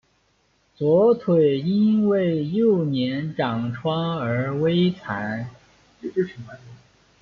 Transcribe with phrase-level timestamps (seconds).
[0.73, 5.47] 左腿因为幼年长疮而微残。